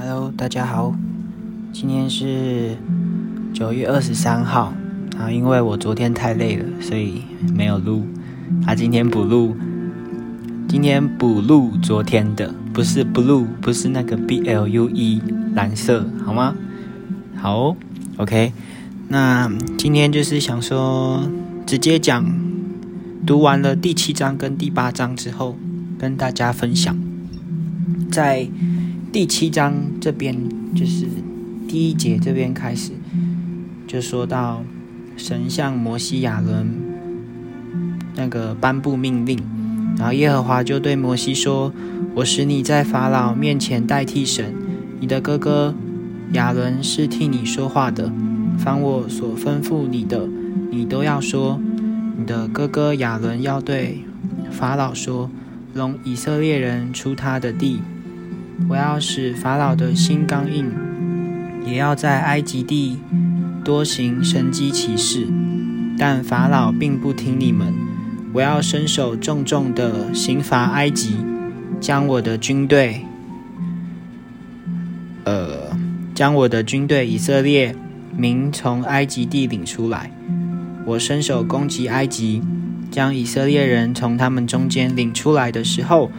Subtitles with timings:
[0.00, 0.94] Hello，大家好，
[1.72, 2.76] 今天是
[3.52, 4.72] 九月二十三号
[5.18, 7.22] 啊，因为我昨天太累了，所以
[7.56, 8.06] 没有录。
[8.64, 9.56] 啊，今天补录，
[10.68, 15.20] 今天补录昨天的，不是 blue，不是那个 B L U E
[15.56, 16.54] 蓝色，好吗？
[17.34, 17.74] 好
[18.18, 18.52] ，OK。
[19.08, 21.28] 那今天就是想说，
[21.66, 22.24] 直接讲
[23.26, 25.56] 读完了第七章跟第八章之后，
[25.98, 26.96] 跟大家分享，
[28.12, 28.48] 在
[29.10, 30.36] 第七章这边
[30.74, 31.06] 就是
[31.66, 32.92] 第一节这边开始，
[33.86, 34.62] 就说到
[35.16, 36.68] 神向摩西亚伦。
[38.14, 39.38] 那个颁布命令，
[39.96, 41.72] 然后耶和华就对摩西说
[42.16, 44.52] ：“我使你在法老面前代替神，
[45.00, 45.74] 你的哥哥
[46.32, 48.12] 亚伦是替你说话的。
[48.58, 50.28] 凡我所吩咐你的，
[50.70, 51.58] 你都要说。
[52.18, 54.00] 你的哥哥亚伦要对
[54.50, 55.30] 法老说：
[55.72, 57.80] 容以色列人出他的地。
[58.66, 60.72] 我要使法老的心刚硬，
[61.64, 62.98] 也要在埃及地
[63.62, 65.26] 多行神机骑士。
[65.98, 67.72] 但法老并不听你们。”
[68.34, 71.16] 我要伸手重重的刑罚埃及，
[71.80, 73.00] 将我的军队，
[75.24, 75.74] 呃，
[76.14, 77.74] 将我的军队以色列
[78.14, 80.10] 民从埃及地领出来。
[80.84, 82.42] 我伸手攻击埃及，
[82.90, 86.12] 将以色列人从他们中间领出来的时候，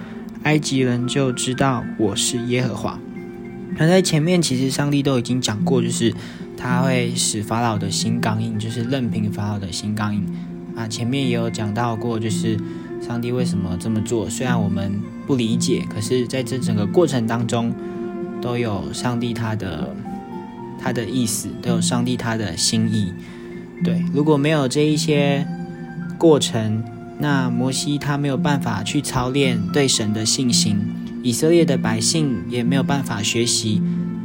[0.43, 2.99] 埃及人就知道我是耶和华。
[3.77, 6.13] 那在前面其实上帝都已经讲过，就是
[6.57, 10.25] 他会使法老的心刚硬，就是任凭法老的心刚硬。
[10.75, 12.57] 啊，前面也有讲到过，就是
[13.01, 14.29] 上帝为什么这么做。
[14.29, 17.73] 虽然我们不理解，可是在这整个过程当中，
[18.41, 19.95] 都有上帝他的
[20.79, 23.13] 他的意思，都有上帝他的心意。
[23.83, 25.45] 对，如果没有这一些
[26.17, 26.83] 过程，
[27.21, 30.79] 那摩西他没有办法去操练对神的信心，
[31.21, 33.81] 以色列的百姓也没有办法学习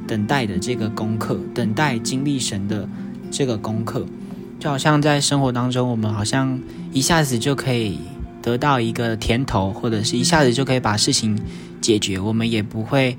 [0.06, 2.88] 等待的这个功课，等待经历神的
[3.32, 4.06] 这个功课。
[4.60, 6.58] 就好像在生活当中，我们好像
[6.92, 7.98] 一下子就可以
[8.40, 11.36] 得到一个甜头，或者是一下子就可以把事情
[11.80, 13.18] 解决，我们也不会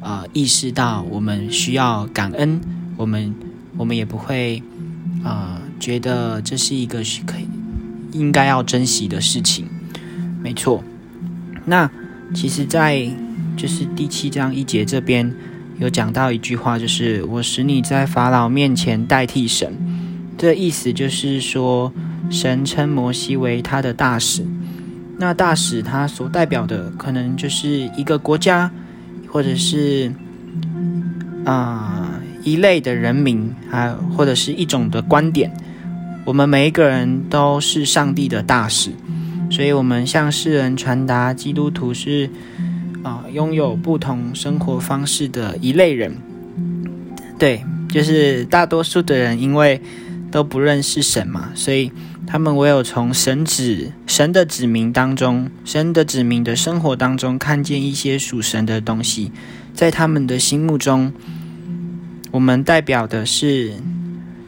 [0.00, 2.60] 啊意识到我们需要感恩，
[2.96, 3.34] 我们
[3.76, 4.62] 我们也不会
[5.24, 7.48] 啊觉得这是一个是可以
[8.14, 9.66] 应该要珍惜的事情。
[10.40, 10.82] 没错，
[11.66, 11.90] 那
[12.34, 13.06] 其实，在
[13.56, 15.30] 就是第七章一节这边
[15.78, 19.72] 有讲到一句话，就是我使你在法老面前代替神。
[20.36, 21.92] 这意思就是说，
[22.30, 24.44] 神称摩西为他的大使。
[25.16, 28.68] 那大使他所代表的，可能就是一个国家，
[29.28, 30.12] 或者是
[31.44, 35.52] 啊一类的人民，还或者是一种的观点。
[36.24, 38.90] 我们每一个人都是上帝的大使，
[39.50, 42.28] 所以我们向世人传达基督徒是
[43.02, 46.16] 啊拥有不同生活方式的一类人。
[47.38, 49.80] 对，就是大多数的人，因为。
[50.30, 51.92] 都不认识神嘛，所以
[52.26, 59.30] 他们唯有从神指、神的指明当中、神的指明的生活当中，看见一些属神的东西，
[59.74, 61.12] 在他们的心目中，
[62.32, 63.74] 我们代表的是，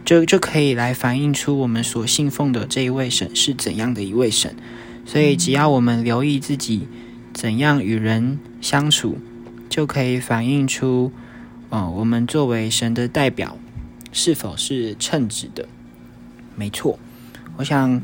[0.06, 4.54] 就就可以来反映出我们所信奉的这一位神是怎样的一位神。
[5.04, 6.88] 所以，只要我们留意自己
[7.34, 9.18] 怎样与人相处，
[9.68, 11.12] 就可以反映出，
[11.70, 13.58] 哦，我们作为神的代表
[14.12, 15.68] 是否是称职的。
[16.54, 16.98] 没错，
[17.56, 18.00] 我想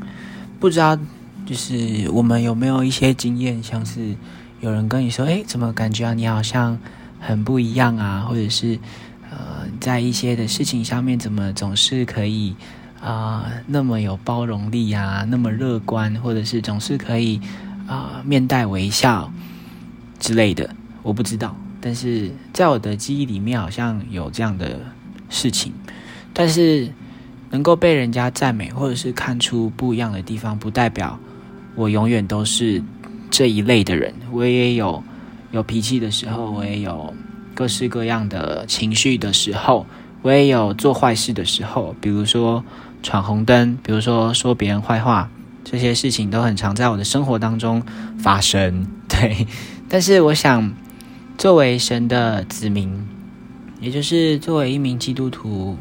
[0.59, 0.97] 不知道，
[1.45, 4.15] 就是我们有没有一些经验，像是
[4.61, 6.77] 有人跟你说：“哎，怎么感觉你好像
[7.19, 9.12] 很不一样啊？”或者是呃，
[9.83, 12.55] 在一些的事情上面，怎么总是可以
[13.01, 17.41] 啊那么有包容力啊，那么乐观，或者是总是可以
[17.85, 19.29] 啊面带微笑
[20.19, 20.73] 之类的？
[21.01, 24.79] 我不知道，但是在我的记忆里面，好像有这样的
[25.29, 25.73] 事情，
[26.33, 26.89] 但是。
[27.51, 31.19] 能够被人家赞美，或者是看出不一样的地方，不代表
[31.75, 32.81] 我永远都是
[33.29, 34.11] 这一类的人。
[34.31, 35.03] 我也有
[35.51, 37.13] 有脾气的时候，我也有
[37.53, 39.85] 各式各样的情绪的时候，
[40.21, 42.63] 我也有做坏事的时候，比如说
[43.01, 45.29] 闯红灯，比如说说别人坏话，
[45.63, 47.83] 这些事情都很常在我的生活当中
[48.17, 48.87] 发生。
[49.07, 49.47] 对，
[49.87, 50.73] 但是我想，
[51.37, 53.07] 作为神的子民，
[53.79, 55.77] 也就是作为一名基督徒。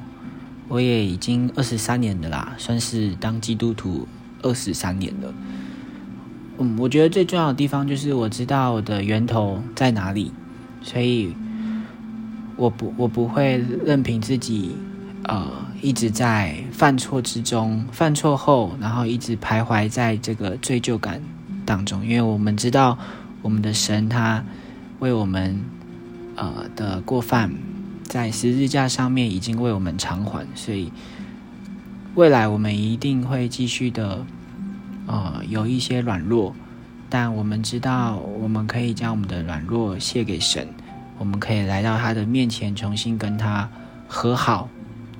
[0.68, 4.08] 我也已经二十三年的啦，算是当基督徒
[4.40, 5.34] 二十三年了。
[6.56, 10.32] 嗯，我觉得最重要的地方就是我知道我的源头在哪里，
[10.80, 11.34] 所以
[12.56, 14.76] 我不我不会任凭自己
[15.24, 15.50] 呃
[15.80, 21.20] 一直在犯错之中，犯错后然后一直徘徊在这个罪疚感
[21.64, 22.98] 当中，因为我们知道
[23.40, 24.44] 我们的神他
[25.00, 25.60] 为我们
[26.36, 27.52] 呃的过犯，
[28.04, 30.92] 在十字架上面已经为我们偿还，所以
[32.14, 34.24] 未来我们一定会继续的
[35.06, 36.54] 呃有一些软弱，
[37.08, 40.68] 但我们知道我们可以将我们的软弱卸给神，
[41.22, 43.70] 我们可以来到他的面前，重新跟他
[44.08, 44.68] 和好，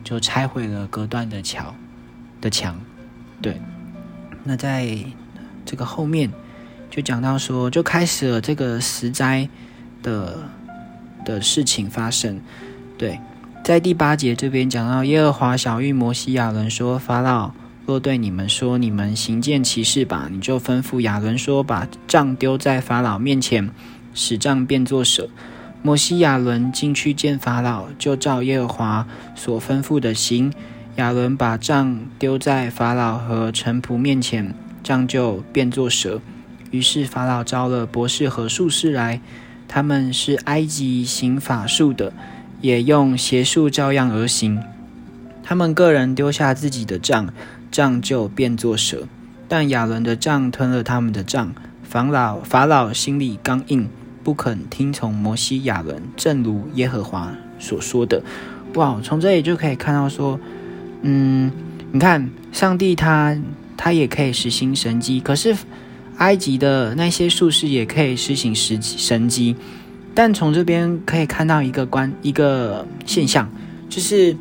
[0.02, 1.72] 就拆毁了隔断的桥
[2.40, 2.76] 的墙，
[3.40, 3.60] 对。
[4.42, 4.98] 那在
[5.64, 6.28] 这个后面
[6.90, 9.48] 就讲到说，就开始了这个石灾
[10.02, 10.40] 的
[11.24, 12.40] 的事情发生。
[12.98, 13.20] 对，
[13.62, 17.54] 在第八节这边讲到，耶和华小谕摩西亚伦说：“法老
[17.86, 23.70] 若对你们说，你们行见其事吧，你就吩咐亚伦说，把杖丢在法老面前，
[24.12, 25.28] 使杖变作蛇。
[25.82, 30.52] 摩西亚伦进去见法老，就照耶和华所吩咐的行。”
[30.96, 36.20] 亚伦把杖丢在法老和臣仆面前，杖就变作蛇。
[36.70, 39.20] 于是法老招了博士和术士来，
[39.66, 42.12] 他们是埃及行法术的，
[42.60, 44.62] 也用邪术照样而行。
[45.42, 47.32] 他们个人丢下自己的杖，
[47.70, 49.08] 杖就变作蛇。
[49.48, 51.52] 但亚伦的杖吞了他们的杖。
[51.82, 53.88] 法老法老心里刚硬，
[54.22, 58.22] 不肯听从摩西亚伦，正如耶和华所说的。
[58.74, 60.38] 哇，从这里就可以看到说。
[61.04, 61.50] 嗯，
[61.90, 63.36] 你看，上帝他
[63.76, 65.52] 他也可以实行神迹，可是
[66.18, 69.56] 埃及的那些术士也可以实行神神迹。
[70.14, 73.50] 但从这边可以看到一个关一个现象，
[73.88, 74.36] 就是，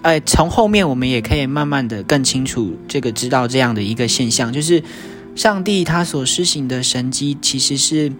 [0.00, 4.82] 哎，从后面我们也可以慢慢的更清楚这个知道这样的一个现象，就是
[5.34, 8.10] 上帝他所施行的神迹，其实是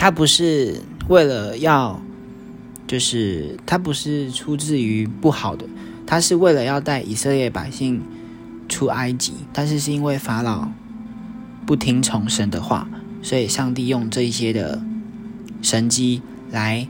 [0.00, 2.00] 他不是为了要，
[2.86, 5.66] 就是他不是出自于不好的。
[6.06, 8.00] 他是为了要带以色列百姓
[8.66, 10.66] 出埃及，但是是因为法老
[11.66, 12.88] 不听从神的话，
[13.20, 14.82] 所以上帝用这一些的
[15.60, 16.88] 神机来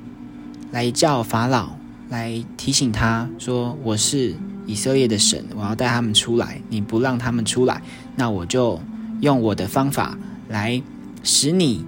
[0.71, 1.71] 来叫法老
[2.11, 4.37] 来提醒他说：“我是
[4.67, 6.61] 以色列的神，我要带他们出来。
[6.69, 7.83] 你不让他们出来，
[8.15, 8.81] 那我就
[9.21, 10.17] 用我的方法
[10.49, 10.81] 来
[11.25, 11.85] 使你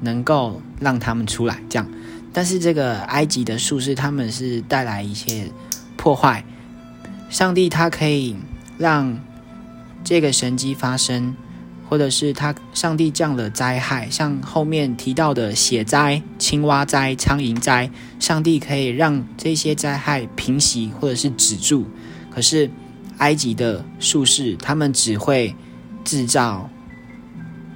[0.00, 1.88] 能够让他们出来。”这样，
[2.32, 5.50] 但是这个埃及的术士他们是带来一些。
[6.00, 6.44] 破坏，
[7.28, 8.36] 上帝他可以
[8.78, 9.18] 让
[10.04, 11.34] 这个神迹发生，
[11.88, 17.90] 或者是他上帝降了灾害，像后面提到的血灾、青蛙灾、苍蝇灾，
[18.20, 21.88] 上帝可以让这些灾害平息或者是止住。
[22.30, 22.70] 可是
[23.18, 25.56] 埃及的术士他们只会
[26.04, 26.70] 制造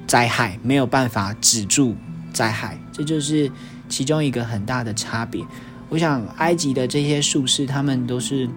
[0.07, 1.97] 灾害，没有办法止住
[2.32, 3.50] 灾害，这就是
[3.88, 5.44] 其中一个很大的差别。
[5.88, 8.49] 我想，埃及的这些术士，他们都是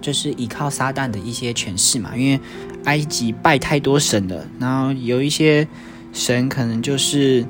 [0.00, 2.16] 就是依靠撒旦的一些权势嘛。
[2.16, 2.40] 因为
[2.84, 5.66] 埃及拜太多神了，然后有一些
[6.12, 7.44] 神可能就是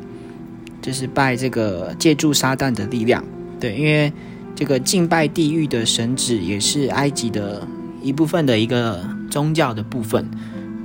[0.81, 3.23] 就是拜这个借助撒旦的力量。
[3.61, 4.13] 对，因为
[4.55, 7.67] 这个敬拜地狱的神旨也是埃及的
[8.03, 10.29] 一部分的一个宗教的部分。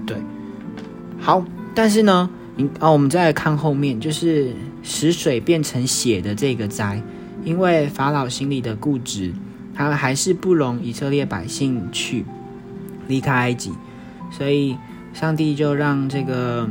[0.06, 0.18] 对，
[1.19, 1.44] 好，
[1.74, 4.51] 但是呢，你啊，我们再来看后面，就是
[4.81, 7.01] 使水变成血的这个灾。
[7.45, 9.31] 因为法老心里的固执，
[9.74, 12.25] 他还是不容以色列百姓去
[13.07, 13.71] 离开埃及，
[14.31, 14.75] 所以
[15.13, 16.68] 上帝就让这个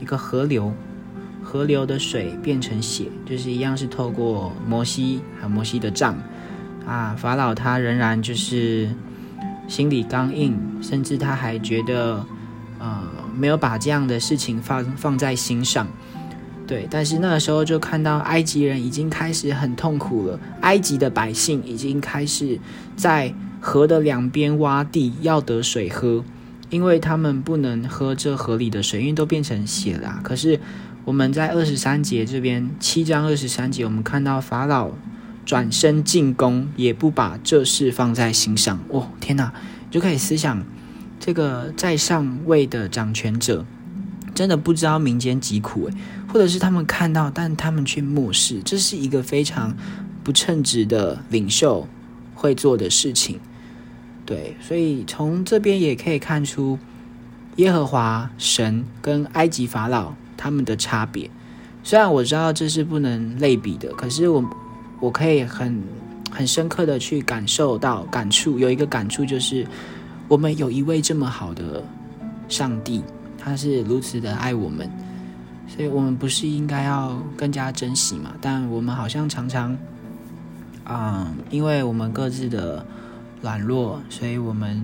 [0.00, 0.74] 一个河流，
[1.42, 6.14] 河流的水变成血，就是一样是透过摩西和摩西的杖
[6.84, 7.14] 啊。
[7.16, 8.90] 法老他仍然就是
[9.68, 12.26] 心里刚硬，甚至他还觉得
[12.78, 13.02] 呃
[13.34, 15.86] 没有把这样的事情放放在心上。
[16.66, 20.38] 对，但是那个时候就看到埃及人已经开始很痛苦了。
[20.60, 22.58] 埃及的百姓已经开始
[22.96, 26.24] 在河的两边挖地，要得水喝，
[26.70, 30.20] 因为他们不能喝这河里的水，因为都变成血了。
[30.22, 30.60] 可是
[31.04, 34.92] 我们在二十三节这边，七章二十三节，我们看到法老
[35.44, 38.78] 转身进攻，也不把这事放在心上。
[38.88, 39.52] 哦，天哪！
[39.90, 40.64] 就可以思想
[41.24, 43.64] 这个在上位的掌权者。
[44.34, 45.94] 真的不知道民间疾苦诶，
[46.26, 49.76] 或者是他们看到，但他们却漠视，这是一个非常
[50.24, 51.86] 不称职的领袖
[52.34, 53.38] 会做的事情。
[54.24, 56.78] 对，所以从这边也可以看出
[57.56, 61.30] 耶和华神跟埃及法老他们的差别。
[61.84, 64.42] 虽然我知道这是不能类比的，可是我
[64.98, 65.82] 我可以很
[66.30, 69.66] 很深刻的去感受到感触，有一个感触就是
[70.28, 71.82] 我们有一位这么好的
[72.48, 73.02] 上帝。
[73.44, 74.88] 他是如此的爱我们，
[75.66, 78.30] 所以我们不是应该要更加珍惜嘛？
[78.40, 79.76] 但我们好像常常，
[80.84, 82.86] 啊，因为我们各自的
[83.40, 84.80] 软弱，所以我们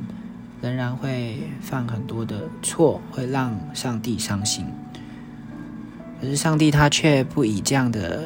[0.61, 4.66] 仍然会犯很多的错，会让上帝伤心。
[6.21, 8.25] 可是上帝他却不以这样的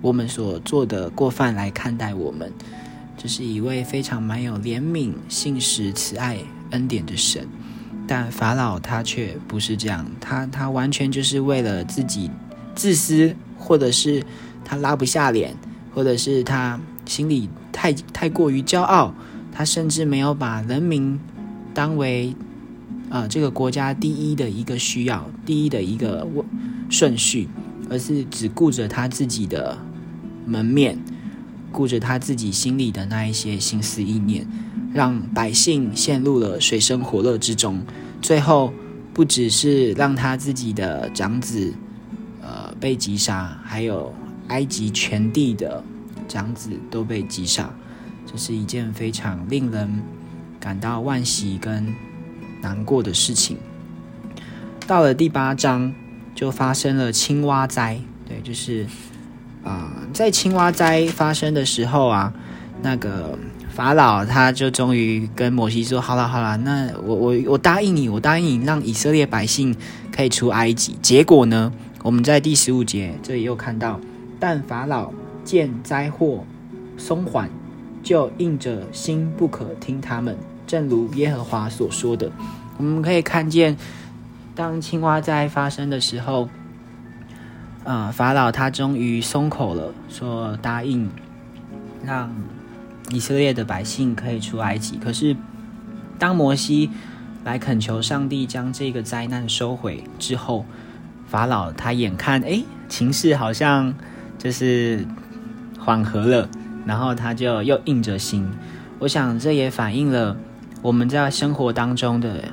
[0.00, 2.52] 我们所做的过犯来看待我们。
[3.22, 6.38] 这是一位非常蛮有怜悯、信实、慈爱、
[6.70, 7.46] 恩典的神。
[8.08, 12.28] 但法老他却不是这样，他他完全就是为了自己
[12.74, 14.24] 自私，或者是
[14.64, 15.54] 他拉不下脸，
[15.94, 19.14] 或者是他心里太太过于骄傲，
[19.52, 21.16] 他甚至没有把人民
[21.72, 22.34] 当为
[23.08, 26.26] 呃这个国家第一的一个需要，第一的一个
[26.90, 27.48] 顺序，
[27.88, 29.78] 而是只顾着他自己的
[30.44, 30.98] 门面，
[31.72, 34.46] 顾着他自己心里的那一些心思意念。
[34.94, 37.82] 让百姓陷入了水深火热之中，
[38.20, 38.70] 最后
[39.14, 41.72] 不只是让他自己的长子，
[42.42, 44.14] 呃被击杀，还有
[44.48, 45.82] 埃及全地的
[46.28, 47.74] 长子都被击杀，
[48.30, 50.02] 这是一件非常令人
[50.60, 51.94] 感到惋惜跟
[52.60, 53.56] 难过的事情。
[54.86, 55.90] 到了第八章，
[56.34, 57.98] 就发生了青蛙灾，
[58.28, 58.86] 对，就是
[59.64, 62.32] 啊，在青蛙灾发生的时候啊，
[62.82, 63.38] 那个。
[63.74, 69.74] 法老他就终于跟摩西说：“好了好了，那我我我答应你，我答应你，让以色列百姓
[70.14, 70.94] 可以出埃及。
[71.00, 73.98] 结果呢，我们在第十五节这里又看到，
[74.38, 75.10] 但法老
[75.42, 76.44] 见灾祸
[76.98, 77.48] 松缓，
[78.02, 80.36] 就硬着心不可听他们。
[80.66, 82.30] 正如耶和华所说的，
[82.76, 83.74] 我们可以看见，
[84.54, 86.46] 当青蛙灾发生的时候，
[88.12, 91.10] 法老他终于松口了，说答应
[92.04, 92.30] 让。”
[93.10, 95.36] 以色列的百姓可以出埃及，可是
[96.18, 96.88] 当摩西
[97.44, 100.64] 来恳求上帝将这个灾难收回之后，
[101.26, 103.92] 法老他眼看哎情势好像
[104.38, 105.04] 就是
[105.78, 106.48] 缓和了，
[106.86, 108.48] 然后他就又硬着心。
[108.98, 110.34] 我想这也反映了
[110.80, 112.44] 我们在生活当中的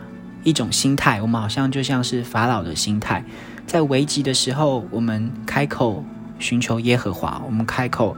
[0.44, 3.24] 一种心态，我们好像就像是法老的心态，
[3.70, 6.04] 在危急的时候，我们开口
[6.40, 8.18] 寻求耶和华，我们开口。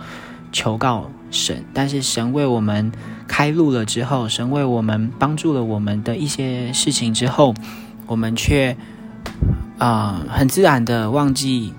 [0.54, 2.92] 求告神，但是神为我们
[3.26, 7.56] 开路了之后，神为我们帮助了我们的一些事情之后，
[8.06, 8.76] 我们却
[9.78, 11.74] 啊很自然的忘记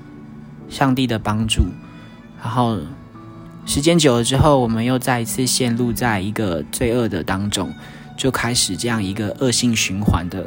[0.71, 1.64] 上帝的帮助，
[2.43, 2.79] 然后
[3.67, 7.75] 时间久了之后，我们又再一次陷入在一个罪恶的当中，
[8.17, 10.47] 就开始这样一个恶性循环的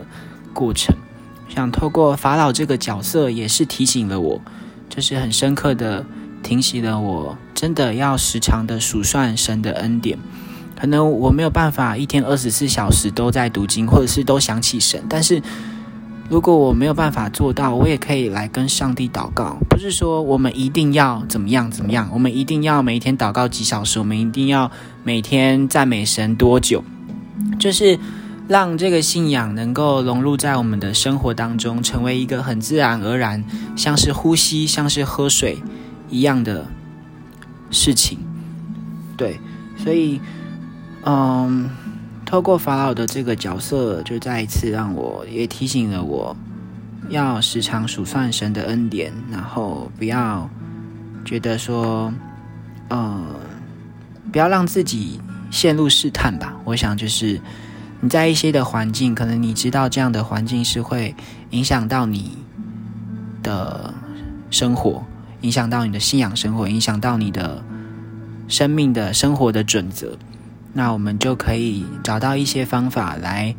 [0.52, 0.96] 过程。
[1.48, 4.42] 想透过法老这个角色，也是提醒了我，
[4.90, 6.06] 就是很深刻的。
[6.44, 10.16] 提醒了我，真的要时常的数算神的恩典。
[10.80, 15.04] 可能我没有办法一天二十四小时都在读经，或者是都想起神。
[15.10, 15.42] 但是
[16.30, 19.58] 如果我没有办法做到，我也可以来跟上帝祷告。
[19.68, 24.70] 不是说我们一定要怎么样怎么样，我们一定要每一天祷告几小时，我们一定要
[25.04, 26.84] 每天赞美神多久，
[27.58, 27.98] 就是
[28.48, 33.44] 让这个信仰能够融入在我们的生活当中，成为一个很自然而然，
[33.76, 35.58] 像是呼吸，像是喝水。
[36.08, 36.64] 一样的
[37.72, 38.20] 事情，
[39.18, 39.40] 对，
[39.76, 40.22] 所以，
[41.04, 41.68] 嗯，
[42.24, 46.38] 透过法老的这个角色，就再一次让我也提醒了我，
[47.10, 50.48] 要时常数算神的恩典，然后不要
[51.26, 52.14] 觉得说，
[52.92, 53.26] 嗯，
[54.32, 56.56] 不要让自己陷入试探吧。
[56.64, 57.42] 我想，就是
[58.06, 61.16] 你在一些的环境，可能你知道这样的环境是会
[61.50, 62.38] 影响到你
[63.42, 63.96] 的
[64.52, 65.04] 生活。
[65.42, 67.64] 影响到你的信仰生活，影响到你的
[68.48, 70.20] 生命的生活的准则，
[70.74, 73.56] 那我们就可以找到一些方法来，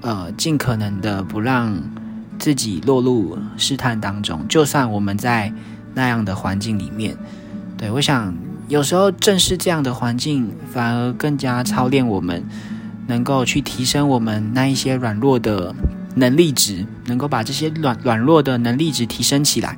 [0.00, 1.78] 呃，尽可能的不让
[2.38, 4.48] 自己落入试探当中。
[4.48, 5.52] 就算我们在
[5.92, 7.14] 那样的环境里面，
[7.76, 8.34] 对我想
[8.68, 12.42] 有时候正是这样的环境，反而更加操练我们，
[13.06, 15.74] 能够去提升我们那一些软弱的
[16.14, 19.76] 能力值，能够把这些软软弱的能力值提升起来。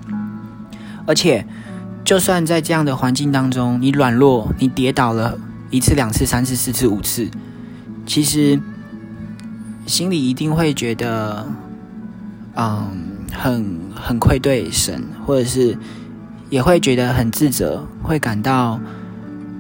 [1.06, 1.46] 而且，
[2.04, 5.38] 就算在这样的环境当中，你软弱，你跌倒了
[5.70, 7.28] 一次、两次、三次、四次、五次，
[8.06, 8.60] 其实
[9.86, 11.46] 心里一定会觉得，
[12.54, 12.86] 嗯，
[13.32, 15.76] 很很愧对神，或者是
[16.50, 18.80] 也会觉得很自责，会感到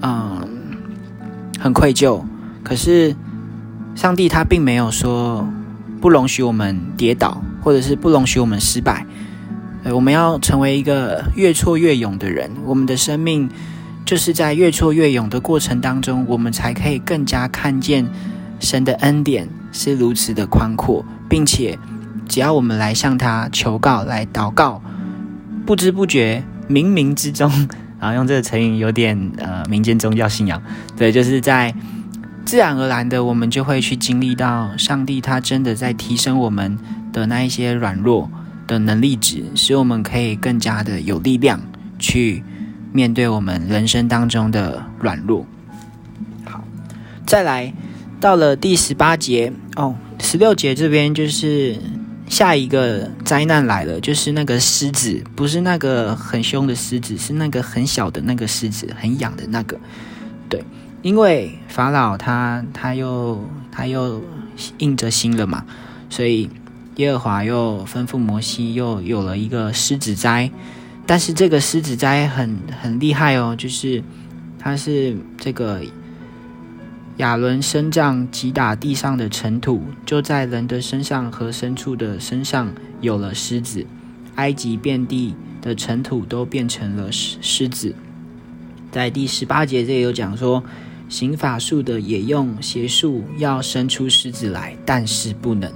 [0.02, 0.46] 嗯
[1.58, 2.22] 很愧疚。
[2.62, 3.16] 可是，
[3.98, 5.44] 上帝他并没有说
[6.00, 9.04] 不容许我们跌倒，或者是不容许我们失败。
[9.92, 12.48] 我们要成为一个越挫越勇的人。
[12.64, 13.50] 我们的生命
[14.06, 18.08] 就是在越挫越勇的过程当中，我们才可以更加看见
[18.60, 21.76] 神的恩典是如此的宽阔，并且
[22.28, 24.80] 只要我们来向他求告、来祷告，
[25.66, 27.50] 不知不觉、冥冥之中，
[27.98, 30.62] 啊，用这个成语有点呃民间宗教信仰，
[30.96, 31.74] 对，就是在
[32.48, 36.78] 自然而然的，我们就会去经历到上帝他真的在提升我们
[37.12, 38.30] 的那一些软弱。
[38.66, 41.58] 的能力值，使我们可以更加的有力量
[41.98, 42.44] 去
[42.92, 45.46] 面对我们人生当中的软弱。
[46.44, 46.62] 好，
[47.26, 47.72] 再来
[48.20, 51.78] 到了第十八节哦，十六节这边就是
[52.28, 59.80] 下一个灾难来了，就是那个狮子，不是那个很凶的狮子，是那个很小的那个狮子，很痒的那个。
[60.50, 60.62] 对，
[61.02, 64.22] 因为法老他他又他又
[64.78, 65.64] 硬着心了嘛，
[66.10, 66.50] 所以
[66.96, 70.50] 耶和华又吩咐摩西，又有了一个狮子灾。
[71.06, 74.02] 但是这个狮子灾很很厉害哦，就是
[74.58, 75.80] 它是这个
[77.16, 83.86] 亚伦伸杖击打地上的尘土，就在人的身上和牲畜的身上有了狮子，
[84.34, 87.94] 埃及遍地的尘土都变成了狮狮子。
[88.90, 90.62] 在第十八节这里有讲说，
[91.08, 95.72] 行法术的也用邪术要生出狮子来，但是不能。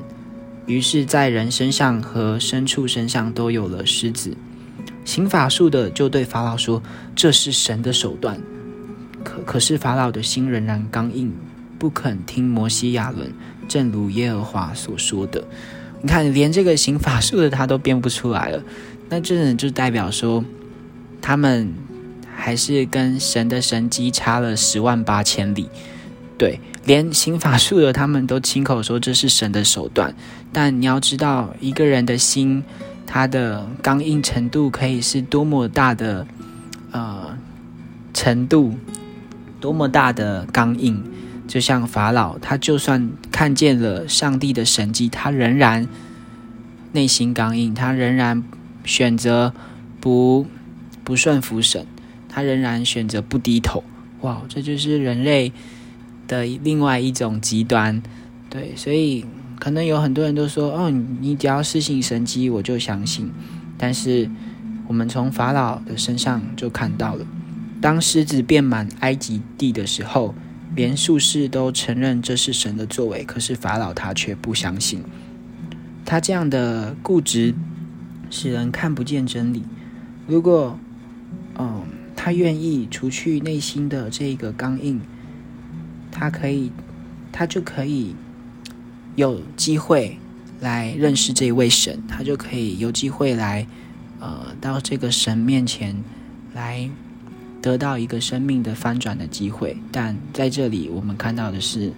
[0.67, 4.37] 于是，在人身上和牲畜身上都有了狮子。
[5.05, 6.83] 行法术的就对法老说
[7.17, 8.41] ：“这是神的手段。”
[9.25, 11.33] 可可是法老的心仍然刚硬，
[11.79, 13.33] 不肯听摩西亚伦，
[13.67, 15.43] 正如耶和华所说的。
[16.01, 18.63] 你看，连这个行法术的他都编不出来了，
[19.09, 20.45] 那这呢就代表说，
[21.21, 21.73] 他们
[22.43, 25.71] 还是跟神的神机差了十万八千里。
[26.37, 30.13] 对，连行法术的他们都亲口说这是神的手段，
[30.53, 32.65] 但你要知道，一个人的心。
[33.05, 36.27] 他的刚硬程度可以是多么大的，
[36.93, 37.37] 呃，
[38.15, 38.75] 程度，
[39.61, 41.05] 多么大的刚硬，
[41.47, 45.87] 就像法老，他就算看见了上帝的神迹，他仍然
[46.93, 48.43] 内心刚硬，他仍然
[48.83, 49.53] 选择
[50.01, 50.47] 不
[51.05, 51.87] 不顺服神，
[52.33, 53.85] 他仍然选择不低头。
[54.23, 55.53] 哇，这就是人类
[56.27, 58.03] 的另外一种极端，
[58.49, 59.25] 对，所以。
[59.63, 63.31] 可能有很多人都说：“哦，你只要施行神迹，我就相信。”
[63.79, 64.29] 但是
[64.89, 67.25] 我们从法老的身上就看到了，
[67.81, 70.35] 当狮子遍满埃及地的时候，
[70.75, 75.05] 连术士都承认这是神的作为，可是法老他却不相信。
[76.05, 77.55] 他这样的固执，
[78.31, 79.63] 使人看不见真理。
[80.27, 80.77] 如果，
[81.57, 81.85] 嗯，
[82.25, 85.01] 他愿意除去内心的这个刚硬，
[86.13, 86.71] 他可以，
[87.33, 88.15] 他就可以。
[89.17, 90.17] 有机会
[90.61, 93.67] 来认识这位神，他就可以有机会来，
[94.21, 95.97] 呃，到这个神面前
[96.55, 96.89] 来
[97.61, 99.77] 得到一个生命的翻转的机会。
[99.91, 101.93] 但在这里，我们看到的是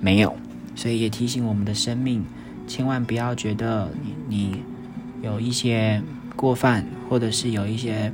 [0.00, 0.36] 没有，
[0.76, 2.22] 所以也提醒我们的生命，
[2.68, 4.62] 千万不要觉得你你
[5.22, 6.02] 有一些
[6.36, 8.12] 过犯，或者是有一些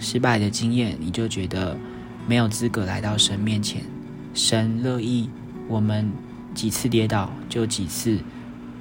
[0.00, 1.76] 失败的经验，你就觉得
[2.26, 3.82] 没有资格来到神面前。
[4.34, 5.30] 神乐意
[5.68, 6.10] 我们。
[6.52, 8.18] 几次跌倒，就几次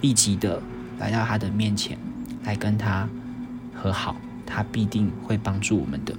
[0.02, 0.60] 立即的
[0.98, 1.96] 来到他的面前，
[2.44, 3.08] 来跟他
[3.76, 6.16] 和好，他必定会帮助我们的。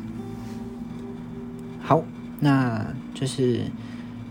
[1.83, 2.05] 好，
[2.39, 3.63] 那就是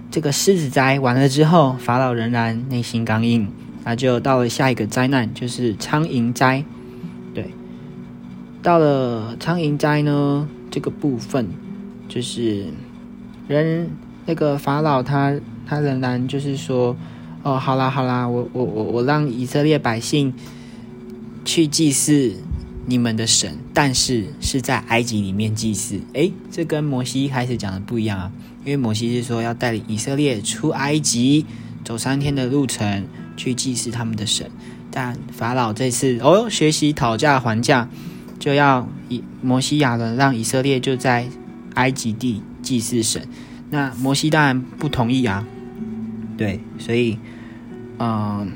[0.10, 3.52] 这个狮子灾完了之后，法老仍然内心刚硬，
[3.84, 6.64] 那就到了下一个灾难，就是苍蝇灾。
[7.36, 7.54] 对，
[8.64, 11.48] 到了苍蝇灾呢，这个部分
[12.08, 12.66] 就是
[13.48, 13.90] 人
[14.26, 15.40] 那个法老他。
[15.72, 16.98] 他仍然就是说，
[17.44, 20.34] 哦，好啦好啦，我我我我让以色列百姓
[21.46, 22.34] 去祭祀
[22.88, 26.02] 你们的神，但是是在埃及里面祭祀。
[26.14, 28.32] 诶，这跟摩西一开始讲的不一样啊，
[28.66, 31.46] 因为摩西是说要带领以色列出埃及，
[31.86, 33.06] 走三天的路程
[33.38, 34.50] 去祭祀他们的神，
[34.90, 37.88] 但法老这次哦，学习讨价还价，
[38.40, 41.28] 就要以摩西亚伦让以色列就在
[41.76, 43.28] 埃及地祭祀神，
[43.70, 45.46] 那摩西当然不同意啊。
[46.38, 47.20] 对，所以，
[48.00, 48.54] 嗯，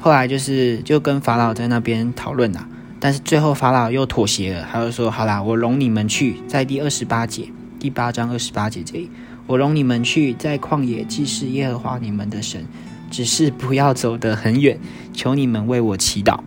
[0.00, 2.68] 后来就是就跟法老在那边讨论啦，
[2.98, 9.08] 但是最后法老又妥协了，他就说：“好啦，我容你们去，在第二十八节，第八章二十八节这里，
[9.46, 12.66] 我容你们去，在旷野祭祀耶和华你们的神，
[13.08, 14.80] 只是不要走得很远，
[15.12, 16.40] 求你们为我祈祷。”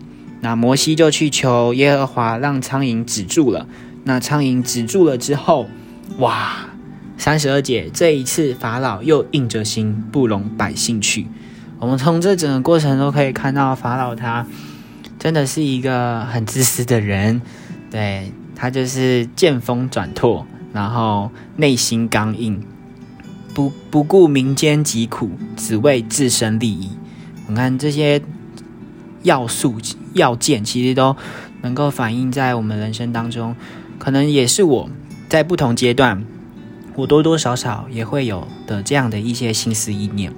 [0.43, 3.65] 那摩西就去求耶和华，让苍蝇止住了。
[4.03, 5.69] 那苍蝇止住了之后，
[6.19, 6.67] 哇！
[7.17, 11.25] 三十二节，这一次法老又硬着心不容百姓去。
[11.79, 14.45] 我们从这整个过程都可以看到，法老他
[15.17, 17.41] 真的是一个很自私的人，
[17.89, 22.61] 对他就是见风转舵，然后内心刚硬，
[23.53, 26.89] 不不顾民间疾苦，只为自身利益。
[27.47, 28.21] 你看这些
[29.23, 29.77] 要素
[30.13, 31.15] 要件，其实都
[31.61, 33.55] 能够反映在我们人生当中，
[33.97, 34.89] 可能也是我
[35.27, 36.23] 在不同阶段。
[36.95, 40.31] 我多多少少也会有的这样的一些心思意念，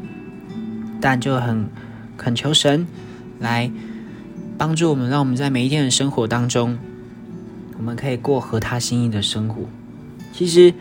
[1.01, 1.67] 但就很
[2.15, 2.87] 恳求神
[3.39, 3.69] 来
[4.57, 6.77] 帮助我们，让我们在每一天的生活当中，
[7.77, 9.63] 我们可以过合他心意的生活。
[10.31, 10.73] 其实，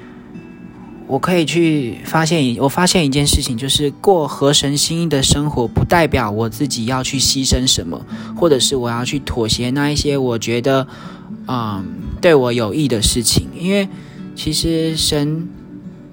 [1.06, 8.00] 我可以去发现，我发现一件事情，就是过合神心意的生活，不代表我自己要去牺牲什么，
[8.34, 10.86] 或者是我要去妥协那一些我觉得，
[11.46, 11.84] 嗯，
[12.22, 13.46] 对我有益的事情。
[13.58, 13.86] 因为
[14.34, 15.46] 其实神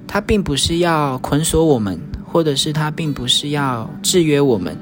[0.05, 4.77] 他并不是要捆锁我们，或者是他并不是要制约我们，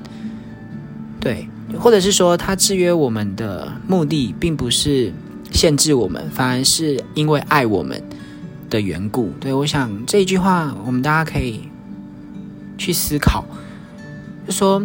[1.20, 5.14] 对，或者是说他制约我们的目的，并不是
[5.52, 8.02] 限制我们，反而是因为爱我们。
[8.70, 11.62] 的缘故，对我想这一句话，我们大家可以
[12.78, 13.44] 去思考，
[14.46, 14.82] 就说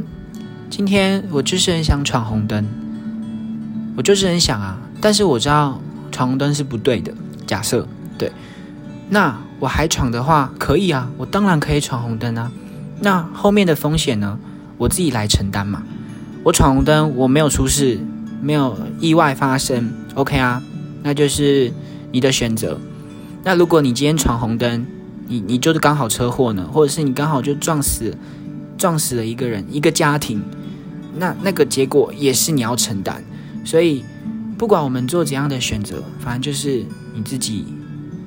[0.70, 2.66] 今天我就是很想闯红灯，
[3.96, 7.12] 我就是很想啊，但是我知道闯红灯是不对的。
[7.46, 8.32] 假设对，
[9.10, 12.50] 那我还闯的话，可以啊，我当然可以闯红灯啊。
[13.00, 14.38] 那后面的风险呢，
[14.78, 15.82] 我自己来承担嘛。
[16.42, 17.98] 我闯红灯，我没有出事，
[18.40, 20.62] 没有意外发生，OK 啊，
[21.02, 21.72] 那就是
[22.12, 22.80] 你的选择。
[23.44, 24.86] 那如果你今天闯红灯，
[25.28, 28.16] 你你就是刚好车祸呢，或者是你刚好就撞死，
[28.78, 30.42] 撞死了一个人，一个家庭，
[31.18, 33.22] 那那个结果也是你要承担。
[33.62, 34.02] 所以，
[34.56, 37.66] 不管我们做怎样的选择，反正就是你自己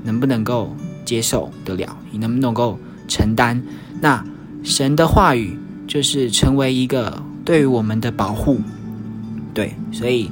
[0.04, 2.78] 能不能够接受得了，你能不能够
[3.08, 3.60] 承担。
[4.00, 4.24] 那
[4.64, 8.62] 神的话语就是成为一个对于我们的保护，
[9.56, 10.30] 对，所以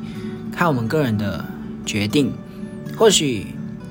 [0.51, 1.43] 看我们个人的
[1.87, 2.31] 决定，
[2.95, 3.47] 或许。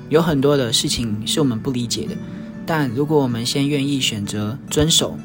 [0.09, 2.15] 有很多的事情是我们不理解的，
[2.65, 5.17] 但如果我们先愿意选择遵守，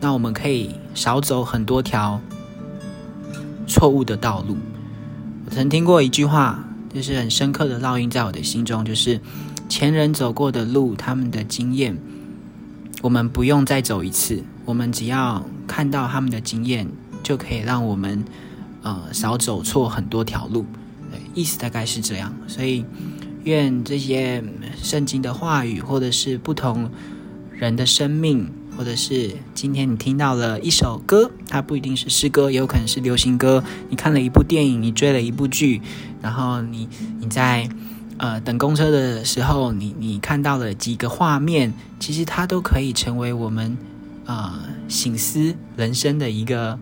[0.00, 2.20] 那我们可以少走很多条
[3.68, 4.56] 错误的道路。
[5.46, 9.20] 我曾听过一句话，就是很深刻的烙印在我的心中，就是
[9.68, 11.96] 前人走过的路，他们的经验，
[13.00, 16.88] 我们不用再走一次，我们只要看到他们的经验，
[17.22, 18.24] 就可以让我们
[18.82, 20.66] 呃少走错很多条路。
[21.34, 22.84] 意思大概是这样，所以。
[23.48, 24.44] 愿这些
[24.82, 26.90] 圣经的话语，或者是不同
[27.50, 33.64] 人的生命，或者是今天你听到了一首歌，它不一定是诗歌，也有可能是流行歌。
[33.88, 35.80] 你看了一部电影，你追了一部剧，
[36.20, 36.86] 然后你
[37.20, 37.66] 你在
[38.18, 43.78] 呃等公车的时候，你你看到了几个画面，其实它都可以成为我们
[44.26, 46.78] 啊醒思人生的一个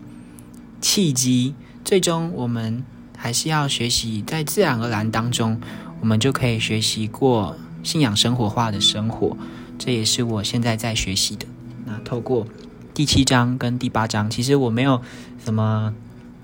[0.80, 1.54] 契机。
[1.84, 2.82] 最终，我们
[3.16, 5.60] 还是要学习在自然而然当中。
[6.00, 9.36] 我们就可以学习过信仰生活化的生活，
[9.78, 11.46] 这也是我现在在学习的。
[11.84, 12.46] 那透过
[12.94, 15.00] 第七章跟第八章，其实我没有
[15.44, 15.94] 什么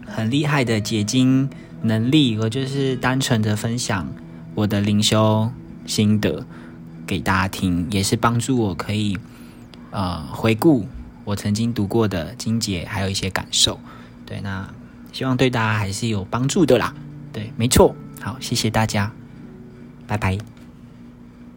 [0.06, 1.48] 很厉害的解经
[1.82, 4.08] 能力，我就是单纯的分享
[4.54, 5.50] 我的灵修
[5.86, 6.46] 心得
[7.06, 9.18] 给大家听，也是帮助我可以
[9.90, 10.86] 呃回顾
[11.24, 13.78] 我曾经读过的经节，还有一些感受。
[14.26, 14.68] 对，那
[15.12, 16.94] 希望对大家还是有帮助的啦。
[17.32, 17.94] 对，没错。
[18.20, 19.12] 好，谢谢大家。
[20.12, 20.51] 拜拜。